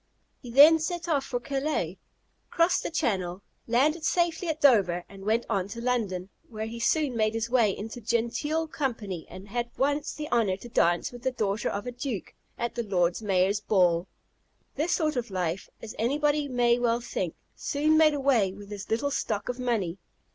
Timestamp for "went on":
5.25-5.67